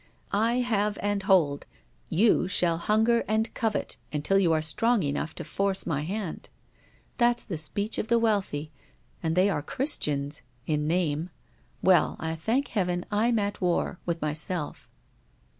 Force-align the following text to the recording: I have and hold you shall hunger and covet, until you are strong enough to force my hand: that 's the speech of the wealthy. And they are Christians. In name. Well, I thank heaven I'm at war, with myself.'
I 0.31 0.61
have 0.61 0.97
and 1.03 1.21
hold 1.21 1.67
you 2.09 2.47
shall 2.47 2.79
hunger 2.79 3.23
and 3.27 3.53
covet, 3.53 3.97
until 4.11 4.39
you 4.39 4.51
are 4.51 4.59
strong 4.59 5.03
enough 5.03 5.35
to 5.35 5.43
force 5.43 5.85
my 5.85 6.01
hand: 6.01 6.49
that 7.19 7.39
's 7.41 7.45
the 7.45 7.57
speech 7.59 7.99
of 7.99 8.07
the 8.07 8.17
wealthy. 8.17 8.71
And 9.21 9.35
they 9.35 9.47
are 9.47 9.61
Christians. 9.61 10.41
In 10.65 10.87
name. 10.87 11.29
Well, 11.83 12.15
I 12.19 12.33
thank 12.33 12.69
heaven 12.69 13.05
I'm 13.11 13.37
at 13.37 13.61
war, 13.61 13.99
with 14.07 14.23
myself.' 14.23 14.89